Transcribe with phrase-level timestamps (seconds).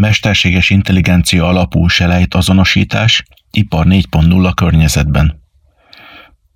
[0.00, 5.42] Mesterséges intelligencia alapú selejt azonosítás, ipar 4.0 környezetben.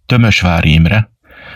[0.06, 1.10] Tömösvári Imre,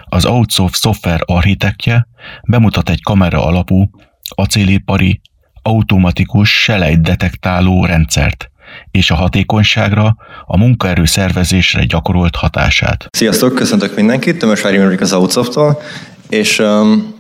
[0.05, 2.07] az Outsoft szoftver architektje
[2.48, 3.91] bemutat egy kamera alapú,
[4.29, 5.21] acélipari,
[5.62, 8.50] automatikus selejt detektáló rendszert,
[8.91, 13.07] és a hatékonyságra, a munkaerő szervezésre gyakorolt hatását.
[13.11, 15.82] Sziasztok, köszöntök mindenkit, Tömösvári Imre az Outsoft-tól,
[16.29, 17.18] és um,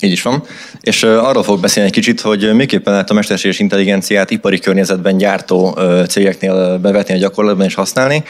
[0.00, 0.42] így is van.
[0.80, 5.78] És arról fog beszélni egy kicsit, hogy miképpen lehet a mesterséges intelligenciát ipari környezetben gyártó
[6.08, 8.24] cégeknél bevetni a gyakorlatban és használni.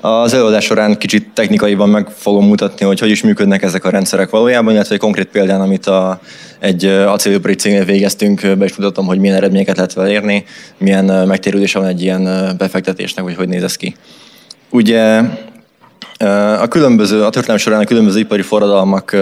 [0.00, 4.30] Az előadás során kicsit technikaiban meg fogom mutatni, hogy hogy is működnek ezek a rendszerek
[4.30, 6.20] valójában, illetve egy konkrét példán, amit a,
[6.58, 10.44] egy acélipari cégnél végeztünk, be is mutatom, hogy milyen eredményeket lehet vele érni,
[10.78, 13.96] milyen megtérülése van egy ilyen befektetésnek, hogy hogy néz ez ki.
[14.70, 15.20] Ugye
[16.60, 19.16] a különböző, a történelem során a különböző ipari forradalmak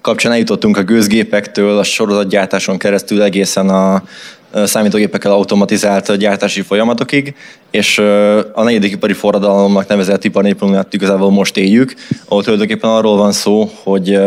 [0.00, 4.02] kapcsán eljutottunk a gőzgépektől, a sorozatgyártáson keresztül egészen a
[4.64, 7.34] számítógépekkel automatizált gyártási folyamatokig,
[7.70, 7.98] és
[8.52, 10.56] a negyedik ipari forradalomnak nevezett ipar
[10.90, 11.94] igazából most éljük,
[12.28, 14.18] ahol tulajdonképpen arról van szó, hogy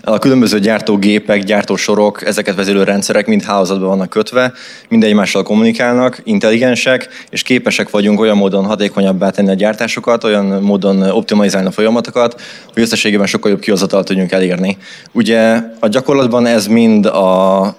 [0.00, 4.52] a különböző gyártógépek, gyártósorok, ezeket vezérlő rendszerek mind hálózatban vannak kötve,
[4.88, 11.02] mind egymással kommunikálnak, intelligensek, és képesek vagyunk olyan módon hatékonyabbá tenni a gyártásokat, olyan módon
[11.02, 12.40] optimalizálni a folyamatokat,
[12.72, 14.76] hogy összességében sokkal jobb kihozatalt tudjunk elérni.
[15.12, 17.76] Ugye a gyakorlatban ez mind a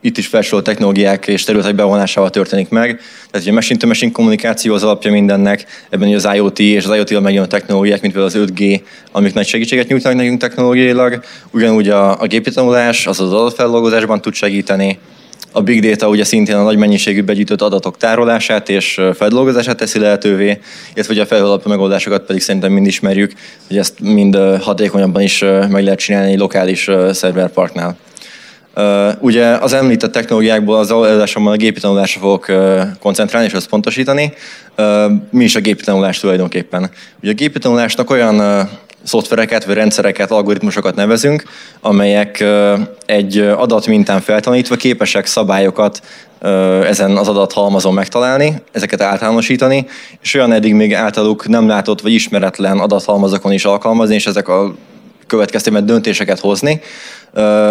[0.00, 3.00] itt is felsorolt technológiák és területek bevonásával történik meg.
[3.30, 7.20] Tehát ugye machine to machine kommunikáció az alapja mindennek, ebben az IoT és az IoT-val
[7.20, 8.80] megjön technológiák, mint például az 5G,
[9.12, 11.20] amik nagy segítséget nyújtanak nekünk technológiailag.
[11.50, 14.98] Ugyanúgy a, a gépi tanulás, az az adatfeldolgozásban tud segíteni.
[15.52, 20.58] A big data ugye szintén a nagy mennyiségű begyűjtött adatok tárolását és feldolgozását teszi lehetővé,
[20.94, 23.32] illetve ugye a felhőalapú megoldásokat pedig szerintem mind ismerjük,
[23.66, 25.40] hogy ezt mind hatékonyabban is
[25.70, 27.96] meg lehet csinálni egy lokális szerverparknál.
[28.78, 33.68] Uh, ugye az említett technológiákból az előadásomban a gépi tanulásra fogok uh, koncentrálni és azt
[33.68, 34.32] pontosítani.
[34.78, 36.90] Uh, mi is a gépi tanulás tulajdonképpen?
[37.22, 38.68] Ugye a gépi tanulásnak olyan
[39.02, 41.42] szoftvereket, vagy rendszereket, algoritmusokat nevezünk,
[41.80, 42.44] amelyek
[43.06, 46.02] egy adatmintán feltanítva képesek szabályokat
[46.84, 49.86] ezen az adathalmazon megtalálni, ezeket általánosítani,
[50.22, 54.74] és olyan eddig még általuk nem látott vagy ismeretlen adathalmazokon is alkalmazni, és ezek a
[55.26, 56.80] következtében döntéseket hozni,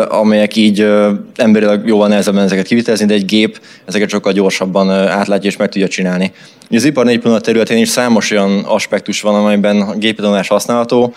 [0.08, 0.88] amelyek így
[1.36, 5.88] emberileg jóval nehezebben ezeket kivitelezni, de egy gép ezeket sokkal gyorsabban átlátja és meg tudja
[5.88, 6.31] csinálni.
[6.70, 11.14] Az ipar 4.0 területén is számos olyan aspektus van, amelyben a gépitanulás használható,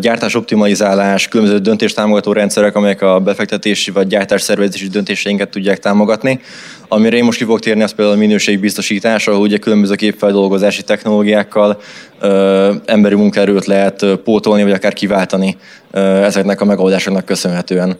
[0.00, 6.40] gyártás optimalizálás, különböző döntéstámogató rendszerek, amelyek a befektetési vagy gyártás szervezési döntéseinket tudják támogatni.
[6.88, 11.80] Amire én most ki fogok térni, az például a minőségbiztosítás, ahol ugye különböző képfeldolgozási technológiákkal
[12.20, 15.56] ö, emberi munkaerőt lehet pótolni, vagy akár kiváltani
[15.90, 17.98] ö, ezeknek a megoldásoknak köszönhetően.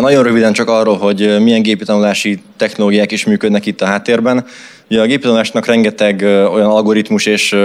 [0.00, 4.44] Nagyon röviden csak arról, hogy milyen gépi tanulási technológiák is működnek itt a háttérben.
[4.90, 7.56] Ugye a gépi tanulásnak rengeteg olyan algoritmus és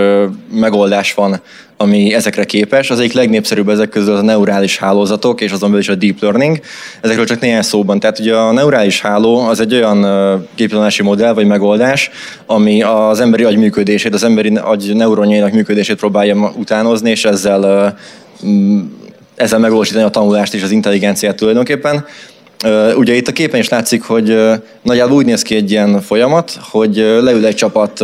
[0.51, 1.41] megoldás van,
[1.77, 2.89] ami ezekre képes.
[2.89, 6.59] Az egyik legnépszerűbb ezek közül a neurális hálózatok, és azon belül is a deep learning.
[7.01, 7.99] Ezekről csak néhány szóban.
[7.99, 10.01] Tehát ugye a neurális háló az egy olyan
[10.55, 12.09] géptanulási modell vagy megoldás,
[12.45, 17.95] ami az emberi agy működését, az emberi agy neuronjainak működését próbálja utánozni, és ezzel
[19.35, 22.05] ezzel megvalósítani a tanulást és az intelligenciát tulajdonképpen.
[22.95, 24.37] Ugye itt a képen is látszik, hogy
[24.81, 28.03] nagyjából úgy néz ki egy ilyen folyamat, hogy leül egy csapat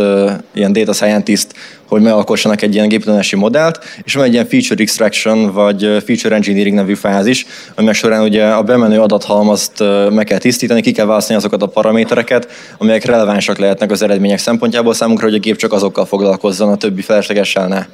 [0.54, 1.46] ilyen data scientist,
[1.86, 6.76] hogy megalkossanak egy ilyen géptanulási modellt, és van egy ilyen feature extraction, vagy feature engineering
[6.76, 11.62] nevű fázis, aminek során ugye a bemenő adathalmazt meg kell tisztítani, ki kell választani azokat
[11.62, 12.48] a paramétereket,
[12.78, 17.02] amelyek relevánsak lehetnek az eredmények szempontjából számunkra, hogy a gép csak azokkal foglalkozzon, a többi
[17.02, 17.86] feleslegessel ne.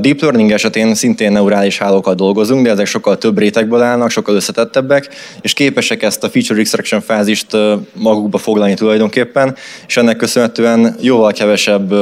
[0.00, 5.08] Deep Learning esetén szintén neurális hálókat dolgozunk, de ezek sokkal több rétegből állnak, sokkal összetettebbek,
[5.40, 7.46] és képesek ezt a feature extraction fázist
[7.92, 11.94] magukba foglalni tulajdonképpen, és ennek köszönhetően jóval kevesebb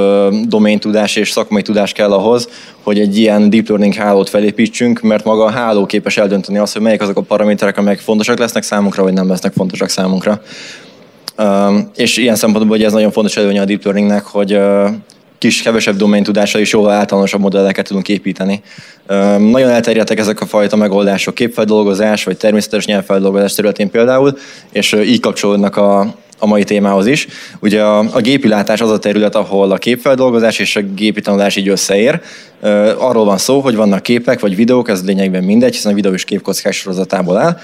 [0.47, 2.49] domain-tudás és szakmai tudás kell ahhoz,
[2.83, 6.83] hogy egy ilyen deep learning hálót felépítsünk, mert maga a háló képes eldönteni azt, hogy
[6.83, 10.43] melyek azok a paraméterek, amelyek fontosak lesznek számunkra, vagy nem lesznek fontosak számunkra.
[11.95, 14.59] és ilyen szempontból hogy ez nagyon fontos előnye a deep learningnek, hogy
[15.39, 18.63] kis, kevesebb domain tudással is jóval általánosabb modelleket tudunk építeni.
[19.39, 24.39] Nagyon elterjedtek ezek a fajta megoldások, képfeldolgozás vagy természetes nyelvfeldolgozás területén például,
[24.73, 27.27] és így kapcsolódnak a, a mai témához is.
[27.61, 31.69] Ugye a, a gépilátás az a terület, ahol a képfeldolgozás és a gépi tanulás így
[31.69, 32.21] összeér.
[32.99, 36.25] Arról van szó, hogy vannak képek vagy videók, ez lényegben mindegy, hiszen a videó is
[36.25, 37.59] képkockás sorozatából áll,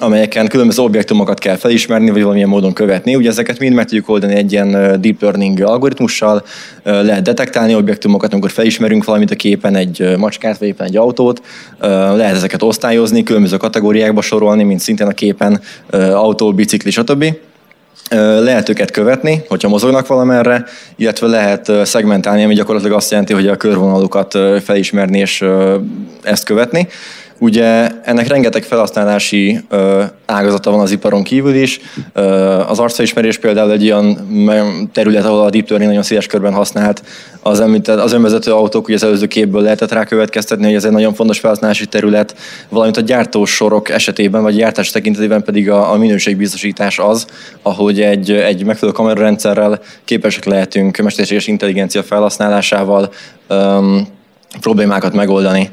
[0.00, 3.14] amelyeken különböző objektumokat kell felismerni, vagy valamilyen módon követni.
[3.14, 6.44] Ugye ezeket mind meg tudjuk oldani egy ilyen deep learning algoritmussal,
[6.82, 11.42] lehet detektálni objektumokat, amikor felismerünk valamit a képen, egy macskát, vagy éppen egy autót,
[12.14, 15.60] lehet ezeket osztályozni, különböző kategóriákba sorolni, mint szintén a képen
[15.92, 17.24] autó, bicikli, stb.
[18.40, 20.64] lehet őket követni, hogyha mozognak valamerre,
[20.96, 25.44] illetve lehet szegmentálni, ami gyakorlatilag azt jelenti, hogy a körvonalukat felismerni és
[26.22, 26.88] ezt követni.
[27.40, 31.80] Ugye ennek rengeteg felhasználási ö, ágazata van az iparon kívül is.
[32.12, 32.22] Ö,
[32.68, 37.02] az arcfelismerés például egy olyan terület, ahol a deep learning nagyon széles körben használt.
[37.42, 41.14] Az, az önvezető autók, ugye az előző képből lehetett rá következtetni, hogy ez egy nagyon
[41.14, 42.34] fontos felhasználási terület,
[42.68, 47.26] valamint a gyártósorok esetében, vagy gyártás tekintetében pedig a, a minőségbiztosítás az,
[47.62, 53.12] ahogy egy, egy megfelelő kamerarendszerrel képesek lehetünk mesterséges intelligencia felhasználásával
[53.48, 54.06] um,
[54.60, 55.70] problémákat megoldani.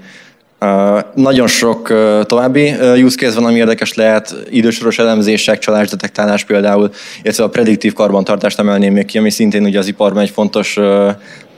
[1.13, 1.93] Nagyon sok
[2.25, 6.91] további uh, use case van, ami érdekes lehet, idősoros elemzések, csalásdetektálás például,
[7.21, 10.77] illetve a prediktív karbantartást emelném még ki, ami szintén ugye az iparban egy fontos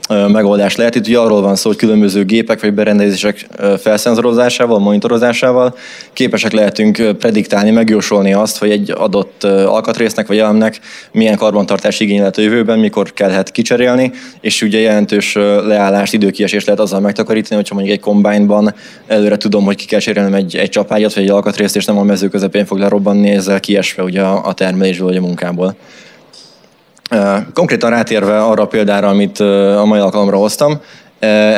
[0.07, 0.95] megoldás lehet.
[0.95, 3.47] Itt ugye arról van szó, hogy különböző gépek vagy berendezések
[3.79, 5.75] felszenzorozásával, monitorozásával
[6.13, 10.79] képesek lehetünk prediktálni, megjósolni azt, hogy egy adott alkatrésznek vagy elemnek
[11.11, 14.11] milyen karbantartás igény lehet a jövőben, mikor kellhet kicserélni,
[14.41, 15.33] és ugye jelentős
[15.65, 18.73] leállást, időkiesést lehet azzal megtakarítani, hogyha mondjuk egy kombányban
[19.07, 22.03] előre tudom, hogy ki kell cserélnem egy, egy csapágyat vagy egy alkatrészt, és nem a
[22.03, 25.75] mező közepén fog lerobbanni, ezzel kiesve ugye a termelésből vagy a munkából.
[27.53, 30.79] Konkrétan rátérve arra a példára, amit a mai alkalomra hoztam,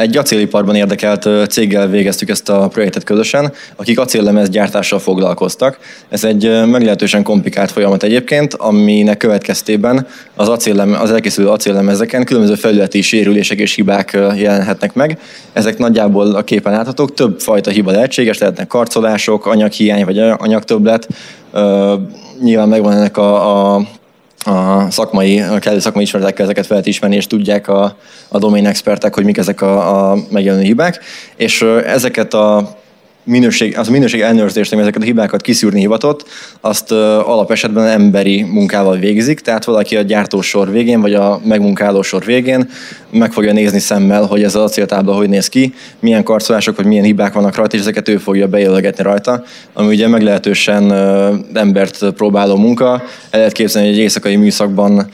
[0.02, 5.78] egy acéliparban érdekelt céggel végeztük ezt a projektet közösen, akik acéllemez gyártással foglalkoztak.
[6.10, 13.02] Ez egy meglehetősen komplikált folyamat egyébként, aminek következtében az, acéllem, az elkészülő acéllemezeken különböző felületi
[13.02, 15.20] sérülések és hibák jelenhetnek meg.
[15.54, 21.08] Ezek nagyjából a képen láthatók, több fajta hiba lehetséges, lehetnek karcolások, anyaghiány vagy anyagtöbblet.
[22.42, 23.82] Nyilván megvan ennek a, a
[24.50, 27.96] a szakmai, a kellő szakmai ismeretekkel ezeket fel lehet ismerni, és tudják a,
[28.28, 31.00] a domain expertek, hogy mik ezek a, a megjelenő hibák,
[31.36, 32.79] és ezeket a
[33.30, 36.26] minőség, az a minőség ellenőrzést, ami ezeket a hibákat kiszűrni hivatott,
[36.62, 42.70] azt alapesetben emberi munkával végzik, tehát valaki a gyártósor végén, vagy a megmunkáló sor végén
[43.12, 47.04] meg fogja nézni szemmel, hogy ez az acéltábla hogy néz ki, milyen karcolások, vagy milyen
[47.04, 49.44] hibák vannak rajta, és ezeket ő fogja bejelölgetni rajta,
[49.74, 50.94] ami ugye meglehetősen
[51.54, 52.92] embert próbáló munka.
[53.30, 55.10] El lehet képzelni, hogy egy éjszakai műszakban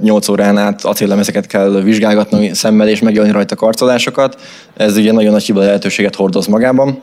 [0.00, 4.40] 8 órán át acéllemezeket kell vizsgálgatni szemmel és megjelölni rajta karcolásokat.
[4.76, 7.02] Ez ugye nagyon nagy hiba lehetőséget hordoz magában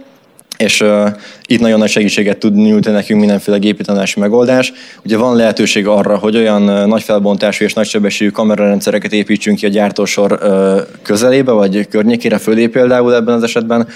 [0.58, 1.08] és uh,
[1.46, 3.84] itt nagyon nagy segítséget tud nyújtani nekünk mindenféle gépi
[4.16, 4.74] megoldás.
[5.04, 9.70] Ugye van lehetőség arra, hogy olyan nagy felbontású és nagy sebességű kamerarendszereket építsünk ki a
[9.70, 13.88] gyártósor uh, közelébe, vagy környékére, fölé például ebben az esetben,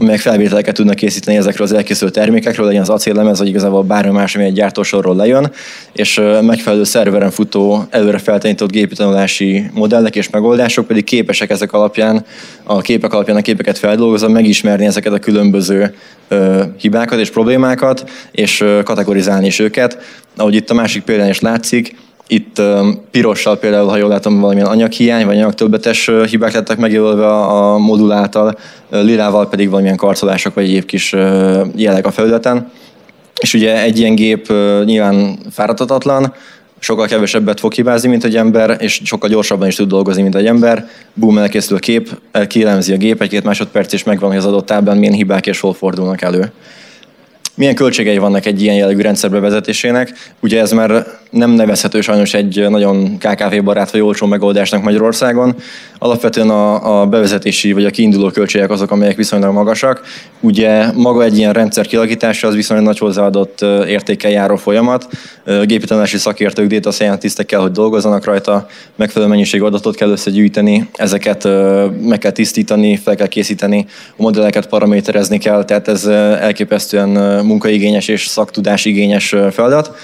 [0.00, 4.34] amelyek felvételeket tudnak készíteni ezekről az elkészült termékekről, legyen az acéllemez, vagy igazából bármi más,
[4.34, 5.50] ami egy gyártósorról lejön,
[5.92, 12.24] és megfelelő szerveren futó, előre feltanított gépi tanulási modellek és megoldások pedig képesek ezek alapján,
[12.62, 15.94] a képek alapján a képeket feldolgozva megismerni ezeket a különböző
[16.80, 19.98] hibákat és problémákat, és kategorizálni is őket.
[20.36, 21.96] Ahogy itt a másik példán is látszik,
[22.28, 22.62] itt
[23.10, 28.58] pirossal például, ha jól látom, valamilyen anyaghiány vagy anyagtöbbetes hibák lettek megjelölve a modul által,
[28.90, 31.12] lilával pedig valamilyen karcolások vagy egyéb kis
[31.76, 32.70] jelek a felületen.
[33.40, 34.52] És ugye egy ilyen gép
[34.84, 36.34] nyilván fáradhatatlan,
[36.78, 40.46] sokkal kevesebbet fog hibázni, mint egy ember, és sokkal gyorsabban is tud dolgozni, mint egy
[40.46, 40.88] ember.
[41.14, 44.96] Boom, elkészül a kép, kielemzi a gép, egy-két másodperc, és megvan, hogy az adott táblán
[44.96, 46.52] milyen hibák és hol fordulnak elő.
[47.58, 50.12] Milyen költségei vannak egy ilyen jellegű rendszer bevezetésének?
[50.40, 55.54] Ugye ez már nem nevezhető sajnos egy nagyon KKV-barát vagy olcsó megoldásnak Magyarországon.
[55.98, 60.02] Alapvetően a, a bevezetési vagy a kiinduló költségek azok, amelyek viszonylag magasak.
[60.40, 65.06] Ugye maga egy ilyen rendszer kialakítása az viszonylag nagy hozzáadott értékkel járó folyamat.
[65.44, 71.48] Gépi tanulási szakértők, data scientistek kell, hogy dolgozzanak rajta, megfelelő mennyiségű adatot kell összegyűjteni, ezeket
[72.02, 73.86] meg kell tisztítani, fel kell készíteni,
[74.16, 76.06] a modelleket paraméterezni kell, tehát ez
[76.40, 79.96] elképesztően munkaigényes és szaktudásigényes feladat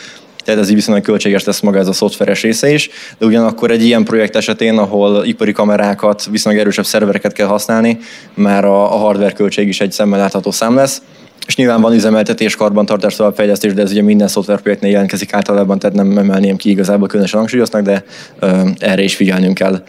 [0.45, 3.85] tehát ez így viszonylag költséges lesz maga ez a szoftveres része is, de ugyanakkor egy
[3.85, 7.99] ilyen projekt esetén, ahol ipari kamerákat, viszonylag erősebb szervereket kell használni,
[8.35, 11.03] már a, a hardware költség is egy szemmel látható szám lesz,
[11.47, 16.19] és nyilván van üzemeltetés, karbantartás, továbbfejlesztés, de ez ugye minden szoftverprojektnél jelentkezik általában, tehát nem
[16.19, 18.05] emelném ki igazából különösen hangsúlyoznak, de
[18.39, 19.83] ö, erre is figyelnünk kell.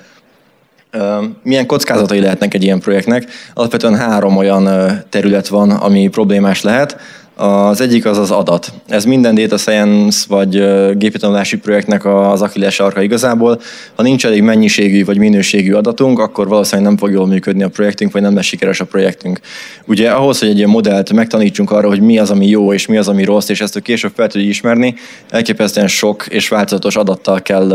[1.43, 3.25] Milyen kockázatai lehetnek egy ilyen projektnek?
[3.53, 4.69] Alapvetően három olyan
[5.09, 6.97] terület van, ami problémás lehet.
[7.37, 8.73] Az egyik az az adat.
[8.87, 10.49] Ez minden data science vagy
[10.97, 11.19] gépi
[11.61, 13.61] projektnek az akilles arka igazából.
[13.95, 18.11] Ha nincs elég mennyiségű vagy minőségű adatunk, akkor valószínűleg nem fog jól működni a projektünk,
[18.11, 19.39] vagy nem lesz sikeres a projektünk.
[19.85, 22.97] Ugye ahhoz, hogy egy ilyen modellt megtanítsunk arra, hogy mi az, ami jó és mi
[22.97, 24.95] az, ami rossz, és ezt később fel tudjuk ismerni,
[25.29, 27.67] elképesztően sok és változatos adattal kell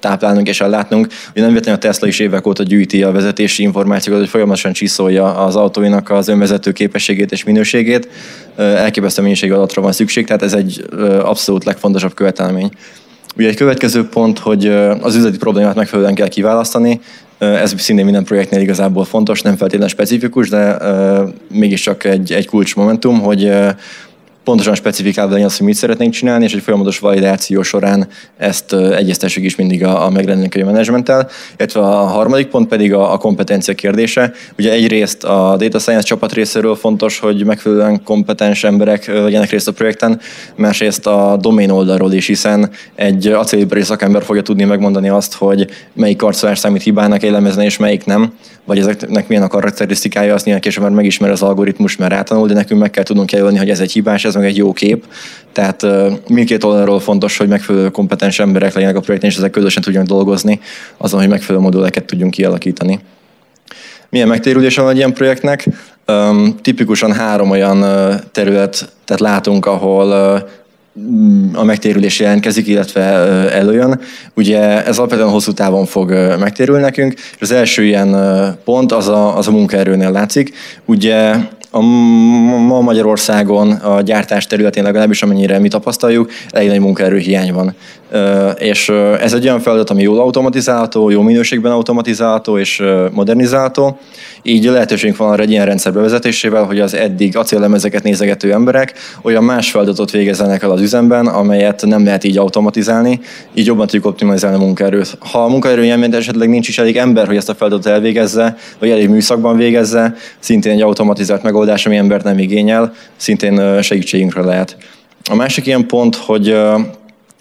[0.00, 1.06] táplálnunk és ellátnunk.
[1.30, 5.34] Ugye nem véletlenül a Tesla is évek óta gyűjti a vezetési információkat, hogy folyamatosan csiszolja
[5.34, 8.08] az autóinak az önvezető képességét és minőségét
[8.56, 10.84] elképesztő mennyiségű adatra van szükség, tehát ez egy
[11.22, 12.70] abszolút legfontosabb követelmény.
[13.36, 14.66] Ugye egy következő pont, hogy
[15.00, 17.00] az üzleti problémát megfelelően kell kiválasztani,
[17.38, 20.76] ez szintén minden projektnél igazából fontos, nem feltétlenül specifikus, de
[21.50, 23.52] mégiscsak egy, egy kulcsmomentum, hogy
[24.44, 29.44] pontosan specifikálva legyen azt, hogy mit szeretnénk csinálni, és egy folyamatos validáció során ezt egyeztessük
[29.44, 31.28] is mindig a, a megrendelői menedzsmenttel.
[31.56, 34.32] Illetve a harmadik pont pedig a, a kompetencia kérdése.
[34.58, 39.72] Ugye egyrészt a data science csapat részéről fontos, hogy megfelelően kompetens emberek legyenek részt a
[39.72, 40.20] projekten,
[40.56, 46.22] másrészt a domain oldalról is, hiszen egy acélipari szakember fogja tudni megmondani azt, hogy melyik
[46.22, 48.32] arcolás számít hibának elemezni, és melyik nem,
[48.64, 52.54] vagy ezeknek milyen a karakterisztikája, azt nyilván később már megismer az algoritmus, mert rátanul, de
[52.54, 55.04] nekünk meg kell tudnunk jelölni, hogy ez egy hibás, ez meg egy jó kép.
[55.52, 55.86] Tehát
[56.28, 60.60] mindkét oldalról fontos, hogy megfelelő kompetens emberek legyenek a projekten, és ezek közösen tudjanak dolgozni
[60.96, 63.00] azon, hogy megfelelő moduleket tudjunk kialakítani.
[64.08, 65.66] Milyen megtérülése van egy ilyen projektnek?
[66.06, 67.84] Um, tipikusan három olyan
[68.32, 70.12] terület, tehát látunk, ahol
[71.52, 73.02] a megtérülés jelentkezik, illetve
[73.50, 74.00] előjön.
[74.34, 78.16] Ugye ez alapvetően hosszú távon fog megtérülni nekünk, és az első ilyen
[78.64, 80.54] pont az a, az a munkaerőnél látszik.
[80.84, 81.34] Ugye
[81.74, 87.74] a ma Magyarországon a gyártás területén legalábbis amennyire mi tapasztaljuk, elég nagy munkaerőhiány van.
[88.58, 88.88] És
[89.20, 93.98] ez egy olyan feladat, ami jól automatizálható, jó minőségben automatizálható és modernizálható.
[94.42, 99.44] Így lehetőségünk van arra egy ilyen rendszer bevezetésével, hogy az eddig acéllemezeket nézegető emberek olyan
[99.44, 103.20] más feladatot végezzenek el az üzemben, amelyet nem lehet így automatizálni,
[103.54, 105.16] így jobban tudjuk optimalizálni a munkaerőt.
[105.32, 109.08] Ha a munkaerő esetleg nincs is elég ember, hogy ezt a feladatot elvégezze, vagy elég
[109.08, 114.76] műszakban végezze, szintén egy automatizált megoldás, ami embert nem igényel, szintén segítségünkre lehet.
[115.30, 116.56] A másik ilyen pont, hogy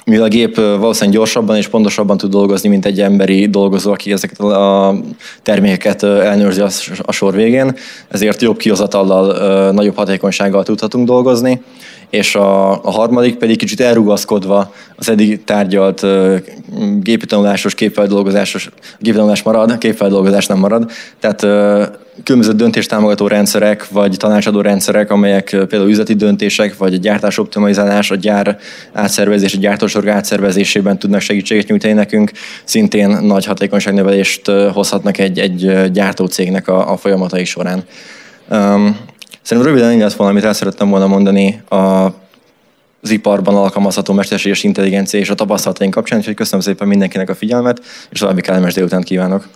[0.06, 4.40] mivel a gép valószínűleg gyorsabban és pontosabban tud dolgozni, mint egy emberi dolgozó, aki ezeket
[4.40, 4.96] a
[5.44, 6.62] termékeket elnőrzi
[7.02, 7.76] a sor végén,
[8.08, 11.62] ezért jobb kihozatallal, nagyobb hatékonysággal tudhatunk dolgozni
[12.12, 16.06] és a, a harmadik pedig kicsit elrugaszkodva az eddig tárgyalt
[17.00, 21.48] gépi tanulásos, képfeldolgozásos, géptanulás marad, képfeldolgozás nem marad, tehát
[22.24, 28.16] különböző döntéstámogató rendszerek, vagy tanácsadó rendszerek, amelyek például üzleti döntések, vagy a gyártás optimalizálás, a
[28.16, 28.58] gyár
[28.94, 32.32] átszervezés, a gyártósorg átszervezésében tudnak segítséget nyújtani nekünk,
[32.64, 37.84] szintén nagy hatékonyságnövelést hozhatnak egy, egy gyártócégnek a, a folyamatai során.
[38.50, 38.98] Um,
[39.42, 42.14] szerintem röviden így lesz volna, amit el szerettem volna mondani a
[43.04, 47.82] az iparban alkalmazható mesterséges intelligencia és a tapasztalataink kapcsán, úgyhogy köszönöm szépen mindenkinek a figyelmet,
[48.10, 49.48] és további kellemes délután kívánok!